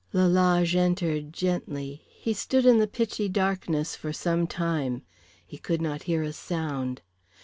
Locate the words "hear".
6.09-6.23